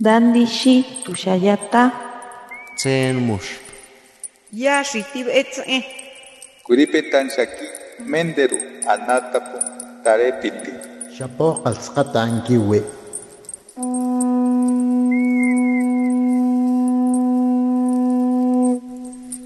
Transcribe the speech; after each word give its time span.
Dandishi 0.00 0.84
tushayata. 1.04 1.92
Tsen 2.76 3.16
mush. 3.22 3.62
Ya 4.52 4.82
shitib 4.82 5.28
etze. 5.30 5.84
Kuripetan 6.66 7.30
shaki 7.30 7.66
menderu 8.02 8.58
anatapu 8.90 9.58
tarepiti. 10.02 10.72
Shapo 11.14 11.62
alskata 11.64 12.22
ankiwe. 12.22 12.82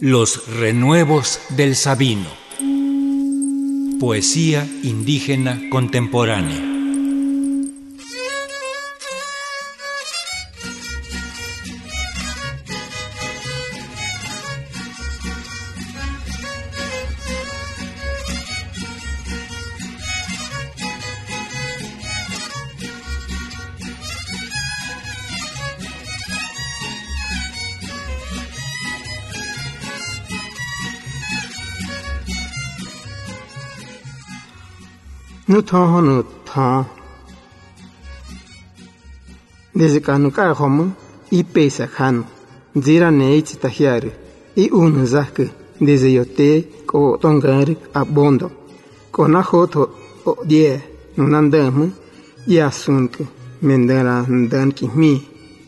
Los 0.00 0.46
renuevos 0.60 1.40
del 1.56 1.74
Sabino. 1.74 2.30
Poesía 3.98 4.64
indígena 4.84 5.58
contemporánea. 5.70 6.75
nuthojonu 35.48 36.22
tjaa 36.22 36.84
desde 39.78 40.00
kanuka'ajomo 40.06 40.84
ipei 41.38 41.70
sajanu 41.70 42.22
ntsira 42.76 43.10
neitsi 43.10 43.56
tajiari 43.62 44.10
i'unu 44.62 45.06
sajkü 45.14 45.44
desde 45.86 46.08
yotee 46.16 46.56
k'o'otonkäärä 46.88 47.74
abondo. 48.00 48.48
K'onajotjo 49.14 49.82
o'dye 50.30 50.80
nunantä'äjmä 51.16 51.86
yasuntkü 52.54 53.22
mendärantänkijmii 53.66 55.18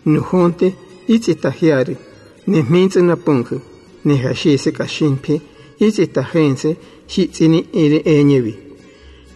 nujonte 0.05 0.75
itsi 1.09 1.35
tajiari 1.35 1.99
nejmintsä 2.47 3.01
napä'nhä 3.01 3.57
nejaxise 4.05 4.71
kaxinpje 4.73 5.37
itsi 5.81 6.07
tajeense 6.07 6.71
xi'tsini 7.13 7.61
ere 7.83 7.99
eñevi 8.17 8.68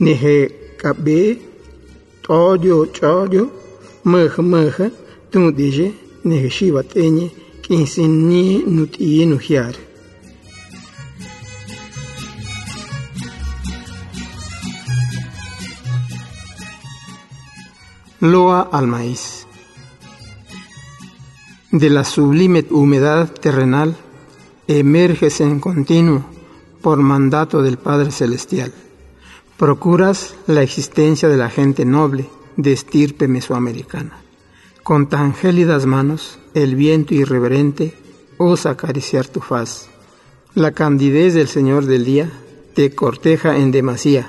ni 0.03 0.13
he 0.23 0.37
kabe 0.81 1.19
todio 2.25 2.79
chodio 2.97 3.45
meh 4.11 4.35
meh 4.53 4.77
tu 5.31 5.41
dije 5.59 5.87
ni 6.27 6.37
he 6.43 6.49
shiva 6.57 6.83
tenye 6.93 7.27
kinsin 7.65 8.13
ni 8.29 8.43
nuti 8.75 9.27
nu 9.31 9.39
hiar 9.47 9.75
Loa 18.33 18.61
al 18.71 18.87
maíz. 18.87 19.47
De 21.73 21.91
la 21.91 22.05
sublime 22.05 22.65
humedad 22.71 23.29
terrenal 23.43 23.97
emerges 24.69 25.41
en 25.41 25.59
continuo 25.59 26.25
por 26.83 26.99
mandato 26.99 27.63
del 27.63 27.79
Padre 27.79 28.13
Celestial. 28.13 28.73
Procuras 29.63 30.35
la 30.49 30.65
existencia 30.65 31.29
de 31.29 31.37
la 31.37 31.49
gente 31.49 31.85
noble 31.85 32.29
de 32.57 32.73
estirpe 32.73 33.29
mesoamericana. 33.29 34.21
Con 34.83 35.09
tan 35.09 35.35
gélidas 35.35 35.87
manos, 35.87 36.41
el 36.53 36.75
viento 36.75 37.15
irreverente 37.15 37.95
osa 38.39 38.71
acariciar 38.71 39.29
tu 39.29 39.39
faz. 39.39 39.89
La 40.57 40.73
candidez 40.73 41.35
del 41.35 41.47
Señor 41.47 41.87
del 41.87 42.05
día 42.05 42.29
te 42.75 42.93
corteja 42.93 43.57
en 43.57 43.71
demasía, 43.71 44.29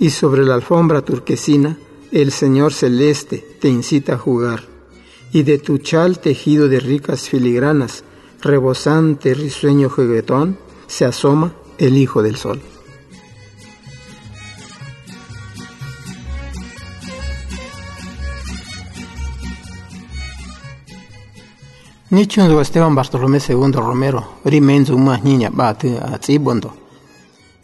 y 0.00 0.10
sobre 0.10 0.44
la 0.44 0.54
alfombra 0.54 1.02
turquesina 1.02 1.78
el 2.10 2.32
Señor 2.32 2.72
celeste 2.72 3.46
te 3.60 3.68
incita 3.68 4.14
a 4.14 4.18
jugar. 4.18 4.64
Y 5.32 5.44
de 5.44 5.58
tu 5.58 5.78
chal 5.78 6.18
tejido 6.18 6.66
de 6.66 6.80
ricas 6.80 7.28
filigranas, 7.28 8.02
rebosante 8.40 9.32
risueño 9.34 9.88
juguetón, 9.88 10.58
se 10.88 11.04
asoma 11.04 11.54
el 11.78 11.96
Hijo 11.96 12.20
del 12.24 12.34
Sol. 12.34 12.60
Nichun 22.12 22.60
Esteban 22.60 22.94
Bartolomé 22.94 23.38
II 23.38 23.72
Romero, 23.72 24.22
rimenzu 24.44 24.98
ma 24.98 25.16
niña 25.16 25.48
bat 25.48 25.82
a 25.84 26.18
tsibondo. 26.18 26.70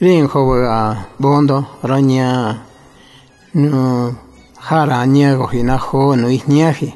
Rin 0.00 0.24
a 0.24 1.06
bondo 1.18 1.76
raña 1.82 2.64
no 3.52 4.16
jara 4.58 5.04
niego 5.04 5.50
hinajo 5.52 6.16
no 6.16 6.30
ihniaji. 6.30 6.94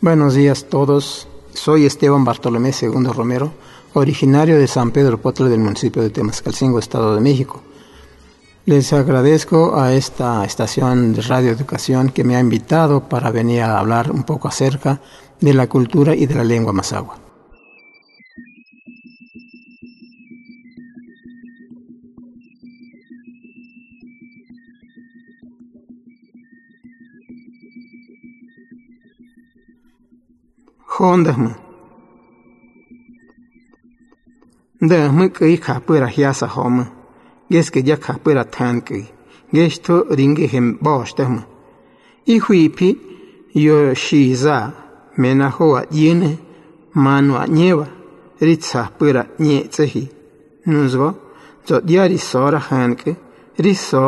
Buenos 0.00 0.34
días 0.34 0.66
todos. 0.70 1.26
Soy 1.52 1.84
Esteban 1.84 2.24
Bartolomé 2.24 2.70
II 2.70 3.10
Romero, 3.12 3.50
originario 3.92 4.56
de 4.56 4.68
San 4.68 4.92
Pedro 4.92 5.18
Potla 5.20 5.48
del 5.48 5.58
municipio 5.58 6.00
de 6.00 6.10
Temascalcingo, 6.10 6.78
Estado 6.78 7.16
de 7.16 7.20
México. 7.20 7.60
Les 8.66 8.92
agradezco 8.92 9.78
a 9.80 9.94
esta 9.94 10.44
estación 10.44 11.12
de 11.12 11.22
Radio 11.22 11.52
Educación 11.52 12.08
que 12.10 12.24
me 12.24 12.34
ha 12.34 12.40
invitado 12.40 13.08
para 13.08 13.30
venir 13.30 13.62
a 13.62 13.78
hablar 13.78 14.10
un 14.10 14.24
poco 14.24 14.48
acerca 14.48 15.00
de 15.40 15.54
la 15.54 15.68
cultura 15.68 16.16
y 16.16 16.26
de 16.26 16.34
la 16.34 16.42
lengua 16.42 16.72
mazagua. 16.72 17.16
geskeyakaj 37.50 38.18
peratjankej 38.24 39.04
gextjo 39.54 39.96
ringuejem 40.18 40.66
boxtejmej 40.84 41.46
ijuipi 42.34 42.88
yoxiza 43.66 44.56
menajoa 45.20 45.80
yene 46.00 46.30
manoa 47.04 47.44
ñewa 47.58 47.86
ritsajpera 48.46 49.22
ñe'tseji 49.46 50.02
nusba 50.70 51.08
tso'tya 51.66 52.02
risora 52.10 52.60
jank'e 52.68 53.12
riso 53.64 54.04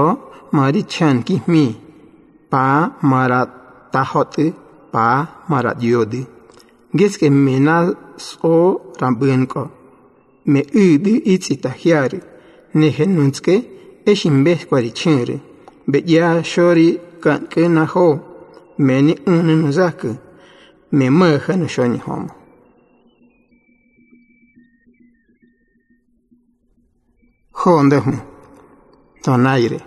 marichanquijmi 0.57 1.65
paa 2.51 2.81
maratajot'ä 3.11 4.47
paa 4.93 5.19
maradyod'ä 5.51 6.23
ngeskej 6.95 7.33
menas'o 7.47 8.55
rambänko 9.01 9.63
me'äd'ä 10.53 11.13
itsitajiarä 11.35 12.19
itzita 12.75 12.97
hiari 12.97 13.07
nehenunske 13.09 13.65
eshimbes 14.07 14.67
kwarichire 14.67 15.41
beya 15.87 16.43
shori 16.45 16.99
kan 17.21 17.47
kena 17.49 17.87
ho 17.87 18.21
meni 18.79 19.15
unnu 19.27 19.73
zak 19.73 20.05
me 20.93 21.11
maha 21.11 21.57
no 21.57 21.67
shoni 21.67 21.99
hom 21.99 22.29
honde 27.53 27.97
hum 27.97 28.21
ton 29.23 29.47
aire 29.47 29.81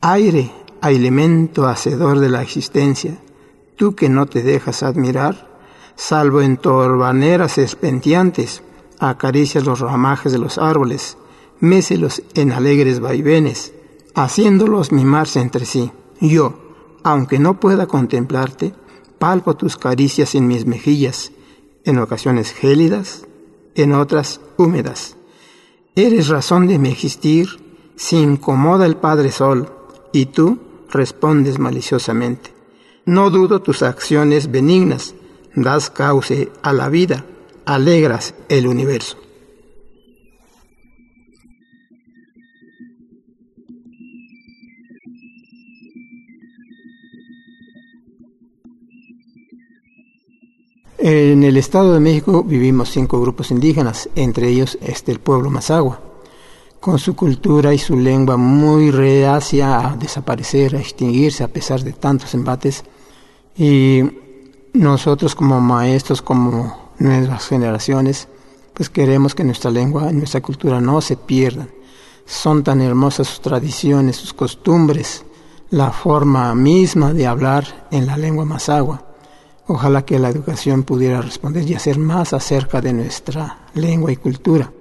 aire 0.00 0.50
elemento 0.82 1.62
hacedor 1.62 2.18
de 2.18 2.28
la 2.28 2.42
existencia 2.42 3.12
tú 3.76 3.94
que 3.94 4.08
no 4.08 4.26
te 4.26 4.42
dejas 4.42 4.82
admirar 4.82 5.50
salvo 6.00 6.40
en 6.40 6.56
torbaneras 6.56 7.58
espenteantes, 7.58 8.62
acaricias 9.00 9.64
los 9.64 9.80
ramajes 9.80 10.30
de 10.30 10.38
los 10.38 10.58
árboles, 10.58 11.16
méselos 11.58 12.22
en 12.34 12.52
alegres 12.52 13.00
vaivenes, 13.00 13.72
haciéndolos 14.14 14.92
mimarse 14.92 15.40
entre 15.40 15.64
sí. 15.64 15.90
Yo, 16.20 16.54
aunque 17.02 17.38
no 17.38 17.58
pueda 17.58 17.86
contemplarte, 17.86 18.74
palpo 19.18 19.56
tus 19.56 19.76
caricias 19.76 20.34
en 20.34 20.46
mis 20.46 20.66
mejillas, 20.66 21.32
en 21.84 21.98
ocasiones 21.98 22.52
gélidas, 22.52 23.26
en 23.74 23.92
otras 23.92 24.40
húmedas. 24.58 25.16
Eres 25.96 26.28
razón 26.28 26.66
de 26.66 26.78
mi 26.78 26.90
existir, 26.90 27.48
se 27.96 28.16
incomoda 28.16 28.86
el 28.86 28.96
Padre 28.96 29.32
Sol, 29.32 29.72
y 30.12 30.26
tú 30.26 30.58
respondes 30.90 31.58
maliciosamente. 31.58 32.52
No 33.06 33.30
dudo 33.30 33.60
tus 33.62 33.82
acciones 33.82 34.50
benignas, 34.50 35.14
das 35.54 35.90
cauce 35.90 36.52
a 36.62 36.72
la 36.72 36.88
vida, 36.88 37.24
alegras 37.74 38.34
el 38.48 38.66
universo. 38.66 39.16
En 50.98 51.44
el 51.44 51.56
Estado 51.56 51.94
de 51.94 52.00
México 52.00 52.42
vivimos 52.42 52.90
cinco 52.90 53.20
grupos 53.20 53.50
indígenas, 53.50 54.08
entre 54.16 54.48
ellos 54.48 54.76
este 54.82 55.12
el 55.12 55.20
pueblo 55.20 55.48
Mazagua, 55.48 56.00
con 56.80 56.98
su 56.98 57.14
cultura 57.14 57.72
y 57.72 57.78
su 57.78 57.96
lengua 57.96 58.36
muy 58.36 58.90
reacia 58.90 59.78
a 59.78 59.96
desaparecer, 59.96 60.76
a 60.76 60.80
extinguirse 60.80 61.44
a 61.44 61.48
pesar 61.48 61.82
de 61.82 61.92
tantos 61.92 62.34
embates. 62.34 62.84
Y 63.56 64.02
nosotros 64.72 65.34
como 65.34 65.60
maestros, 65.60 66.20
como 66.20 66.79
nuevas 67.00 67.48
generaciones, 67.48 68.28
pues 68.74 68.88
queremos 68.88 69.34
que 69.34 69.44
nuestra 69.44 69.70
lengua 69.70 70.10
y 70.10 70.14
nuestra 70.14 70.40
cultura 70.40 70.80
no 70.80 71.00
se 71.00 71.16
pierdan. 71.16 71.68
Son 72.24 72.62
tan 72.62 72.80
hermosas 72.80 73.26
sus 73.26 73.40
tradiciones, 73.40 74.16
sus 74.16 74.32
costumbres, 74.32 75.24
la 75.70 75.90
forma 75.90 76.54
misma 76.54 77.12
de 77.12 77.26
hablar 77.26 77.88
en 77.90 78.06
la 78.06 78.16
lengua 78.16 78.44
mazagua. 78.44 79.04
Ojalá 79.66 80.04
que 80.04 80.18
la 80.18 80.28
educación 80.28 80.82
pudiera 80.82 81.22
responder 81.22 81.68
y 81.68 81.74
hacer 81.74 81.98
más 81.98 82.32
acerca 82.32 82.80
de 82.80 82.92
nuestra 82.92 83.66
lengua 83.74 84.12
y 84.12 84.16
cultura, 84.16 84.72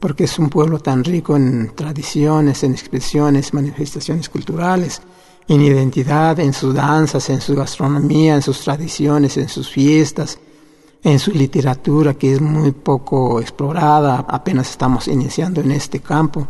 porque 0.00 0.24
es 0.24 0.38
un 0.38 0.48
pueblo 0.48 0.78
tan 0.78 1.04
rico 1.04 1.36
en 1.36 1.72
tradiciones, 1.74 2.62
en 2.62 2.72
expresiones, 2.72 3.52
manifestaciones 3.52 4.28
culturales, 4.28 5.02
en 5.48 5.60
identidad, 5.60 6.38
en 6.40 6.52
sus 6.52 6.74
danzas, 6.74 7.30
en 7.30 7.40
su 7.40 7.54
gastronomía, 7.56 8.34
en 8.34 8.42
sus 8.42 8.60
tradiciones, 8.60 9.36
en 9.36 9.48
sus 9.48 9.68
fiestas, 9.68 10.38
en 11.10 11.18
su 11.18 11.30
literatura 11.30 12.14
que 12.14 12.34
es 12.34 12.40
muy 12.40 12.72
poco 12.72 13.40
explorada, 13.40 14.26
apenas 14.28 14.68
estamos 14.70 15.08
iniciando 15.08 15.62
en 15.62 15.72
este 15.72 16.00
campo. 16.00 16.46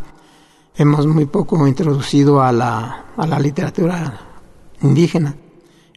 Hemos 0.75 1.07
muy 1.07 1.25
poco 1.25 1.65
introducido 1.65 2.41
a 2.41 2.51
la, 2.51 3.05
a 3.15 3.25
la 3.25 3.39
literatura 3.39 4.19
indígena. 4.81 5.33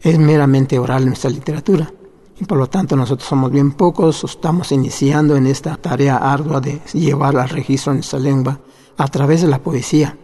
Es 0.01 0.17
meramente 0.17 0.79
oral 0.79 1.07
nuestra 1.07 1.31
literatura. 1.31 1.93
Y 2.39 2.45
por 2.45 2.57
lo 2.57 2.69
tanto 2.69 2.95
nosotros 2.95 3.29
somos 3.29 3.51
bien 3.51 3.73
pocos, 3.73 4.23
estamos 4.23 4.71
iniciando 4.71 5.37
en 5.37 5.47
esta 5.47 5.77
tarea 5.77 6.17
ardua 6.19 6.61
de 6.61 6.81
llevar 6.93 7.37
al 7.37 7.49
registro 7.49 7.95
nuestra 7.95 8.21
lengua 8.21 8.61
a 8.97 9.09
través 9.09 9.43
de 9.43 9.49
la 9.49 9.59
poesía 9.59 10.17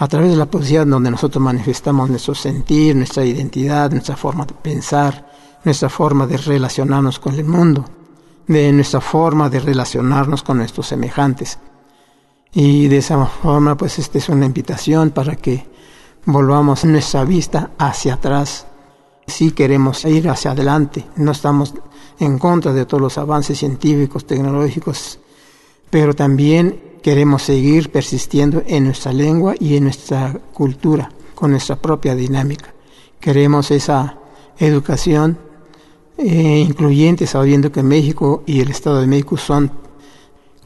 a 0.00 0.06
través 0.06 0.30
de 0.30 0.36
la 0.36 0.46
poesía 0.46 0.84
donde 0.84 1.10
nosotros 1.10 1.42
manifestamos 1.42 2.08
nuestro 2.08 2.32
sentir, 2.32 2.94
nuestra 2.94 3.24
identidad, 3.24 3.90
nuestra 3.90 4.16
forma 4.16 4.46
de 4.46 4.54
pensar, 4.54 5.27
nuestra 5.68 5.90
forma 5.90 6.26
de 6.26 6.38
relacionarnos 6.38 7.18
con 7.18 7.34
el 7.34 7.44
mundo, 7.44 7.84
de 8.46 8.72
nuestra 8.72 9.02
forma 9.02 9.50
de 9.50 9.60
relacionarnos 9.60 10.42
con 10.42 10.56
nuestros 10.56 10.86
semejantes. 10.86 11.58
Y 12.54 12.88
de 12.88 12.96
esa 12.96 13.26
forma, 13.26 13.76
pues 13.76 13.98
esta 13.98 14.16
es 14.16 14.30
una 14.30 14.46
invitación 14.46 15.10
para 15.10 15.36
que 15.36 15.66
volvamos 16.24 16.86
nuestra 16.86 17.22
vista 17.24 17.72
hacia 17.76 18.14
atrás. 18.14 18.66
Si 19.26 19.50
queremos 19.50 20.06
ir 20.06 20.30
hacia 20.30 20.52
adelante, 20.52 21.04
no 21.16 21.32
estamos 21.32 21.74
en 22.18 22.38
contra 22.38 22.72
de 22.72 22.86
todos 22.86 23.02
los 23.02 23.18
avances 23.18 23.58
científicos, 23.58 24.26
tecnológicos, 24.26 25.20
pero 25.90 26.14
también 26.14 26.96
queremos 27.02 27.42
seguir 27.42 27.92
persistiendo 27.92 28.62
en 28.66 28.84
nuestra 28.84 29.12
lengua 29.12 29.54
y 29.60 29.76
en 29.76 29.84
nuestra 29.84 30.32
cultura, 30.54 31.10
con 31.34 31.50
nuestra 31.50 31.76
propia 31.76 32.14
dinámica. 32.14 32.72
Queremos 33.20 33.70
esa 33.70 34.16
educación 34.58 35.46
eh, 36.18 36.64
incluyente, 36.68 37.26
sabiendo 37.26 37.70
que 37.70 37.82
México 37.82 38.42
y 38.44 38.60
el 38.60 38.70
Estado 38.70 39.00
de 39.00 39.06
México 39.06 39.36
son 39.36 39.70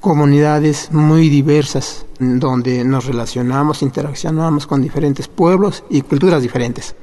comunidades 0.01 0.91
muy 0.93 1.29
diversas, 1.29 2.07
donde 2.19 2.85
nos 2.85 3.05
relacionamos, 3.05 3.83
interaccionamos 3.83 4.67
con 4.67 4.83
diferentes 4.83 5.29
pueblos 5.29 5.85
y 5.91 6.01
culturas 6.01 6.43
diferentes. 6.43 6.97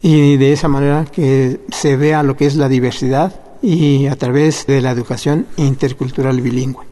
Y 0.00 0.36
de 0.36 0.52
esa 0.52 0.68
manera 0.68 1.04
que 1.04 1.60
se 1.70 1.96
vea 1.96 2.22
lo 2.22 2.36
que 2.36 2.46
es 2.46 2.56
la 2.56 2.68
diversidad 2.68 3.58
y 3.62 4.06
a 4.06 4.16
través 4.16 4.66
de 4.66 4.80
la 4.80 4.92
educación 4.92 5.46
intercultural 5.56 6.40
bilingüe. 6.40 6.84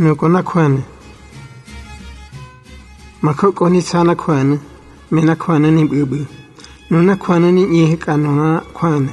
nokona 0.00 0.42
Makoko 3.22 3.68
ni 3.68 3.82
sana 3.82 4.14
kwana 4.14 4.58
mena 5.10 5.36
kwana 5.36 5.70
ni 5.70 5.84
bubu 5.84 6.26
nuna 6.90 7.16
kwana 7.16 7.52
ni 7.52 7.66
nyehe 7.66 7.96
kanona 7.96 8.60
kwana 8.72 9.12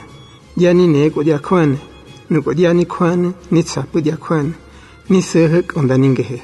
jani 0.58 0.88
neko 0.88 1.24
ja 1.24 1.40
kwana 1.40 1.78
nuko 2.30 2.54
jani 2.54 2.86
kwana 2.86 3.34
ni 3.52 3.64
tsapu 3.64 4.00
ja 4.00 4.18
kwana 4.18 4.52
ni 5.10 5.22
sehe 5.22 5.62
konda 5.62 5.98
ningehe. 5.98 6.42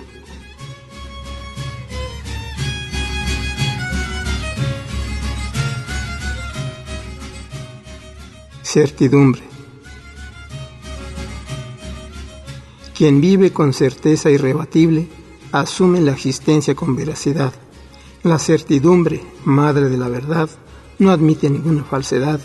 Certidumbre 8.63 9.52
Quien 13.03 13.19
vive 13.19 13.51
con 13.51 13.73
certeza 13.73 14.29
irrebatible 14.29 15.09
asume 15.51 15.99
la 15.99 16.13
existencia 16.13 16.73
con 16.73 16.95
veracidad. 16.95 17.51
La 18.23 18.39
certidumbre, 18.39 19.21
madre 19.43 19.89
de 19.89 19.97
la 19.97 20.07
verdad, 20.07 20.49
no 20.99 21.11
admite 21.11 21.49
ninguna 21.49 21.83
falsedad. 21.83 22.39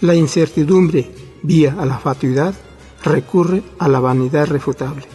La 0.00 0.14
incertidumbre, 0.14 1.10
vía 1.42 1.74
a 1.76 1.84
la 1.86 1.98
fatuidad, 1.98 2.54
recurre 3.02 3.64
a 3.80 3.88
la 3.88 3.98
vanidad 3.98 4.46
refutable. 4.46 5.06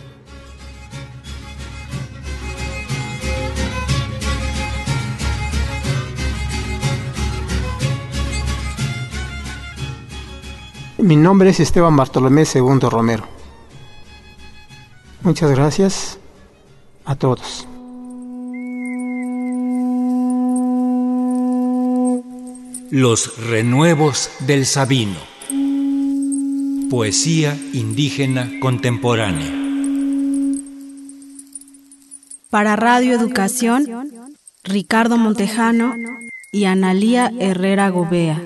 Mi 10.98 11.16
nombre 11.16 11.51
es 11.51 11.62
Esteban 11.62 11.95
Bartolomé 11.95 12.44
II 12.54 12.89
Romero. 12.89 13.35
Muchas 15.25 15.50
gracias 15.50 16.19
a 17.04 17.16
todos. 17.16 17.68
Los 22.91 23.36
renuevos 23.48 24.29
del 24.41 24.67
Sabino. 24.67 25.17
Poesía 26.91 27.58
indígena 27.74 28.51
contemporánea. 28.62 29.51
Para 32.51 32.75
Radio 32.75 33.15
Educación, 33.15 34.12
Ricardo 34.63 35.17
Montejano 35.17 35.96
y 36.51 36.65
Analía 36.65 37.32
Herrera 37.39 37.89
Gobea. 37.89 38.39